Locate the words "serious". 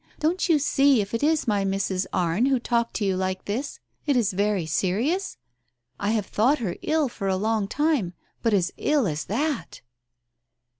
4.65-5.37